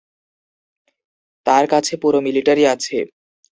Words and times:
তার 1.45 1.65
কাছে 1.67 1.93
পুরো 1.97 2.19
মিলিটারি 2.21 2.63
আছে। 2.67 2.97